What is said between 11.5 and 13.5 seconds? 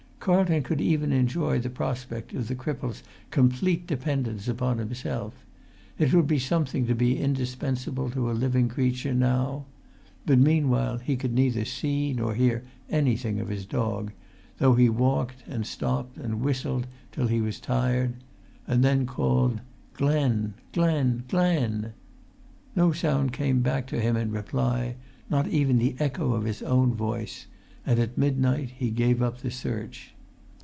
see[Pg 205] nor hear anything of